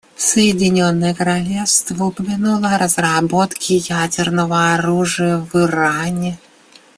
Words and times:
Соединенное 0.17 1.13
Королевство 1.13 2.05
упомянуло 2.05 2.69
о 2.69 2.79
разработке 2.79 3.75
ядерного 3.77 4.73
оружия 4.73 5.37
в 5.37 5.55
Иране. 5.55 6.39